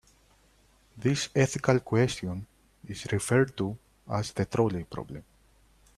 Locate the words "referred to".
3.11-3.77